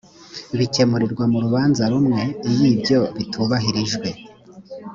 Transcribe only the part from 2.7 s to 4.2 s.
ibyo bitubahirijwe